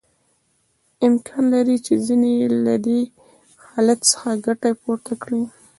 امکان 1.07 1.43
لري 1.53 1.77
چې 1.85 1.93
ځینې 2.05 2.29
یې 2.39 2.47
له 2.65 2.75
دې 2.85 2.99
حالت 3.67 3.99
څخه 4.11 4.29
ګټه 4.45 4.69
پورته 4.81 5.13
کړي 5.23 5.41